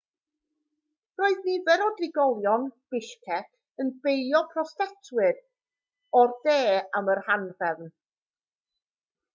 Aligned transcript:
roedd 1.21 1.43
nifer 1.49 1.83
o 1.87 1.89
drigolion 1.99 2.65
bishkek 2.95 3.83
yn 3.85 3.93
beio 4.07 4.43
protestwyr 4.55 5.39
o'r 6.23 6.35
de 6.49 6.59
am 7.03 7.15
yr 7.17 7.25
anhrefn 7.37 7.95